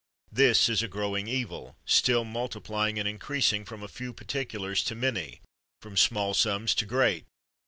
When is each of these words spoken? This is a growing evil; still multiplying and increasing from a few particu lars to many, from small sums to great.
This 0.31 0.67
is 0.67 0.81
a 0.81 0.87
growing 0.87 1.27
evil; 1.27 1.77
still 1.85 2.23
multiplying 2.25 2.97
and 2.97 3.07
increasing 3.07 3.63
from 3.65 3.83
a 3.83 3.87
few 3.87 4.15
particu 4.15 4.59
lars 4.59 4.83
to 4.85 4.95
many, 4.95 5.41
from 5.79 5.95
small 5.95 6.33
sums 6.33 6.73
to 6.73 6.87
great. 6.87 7.27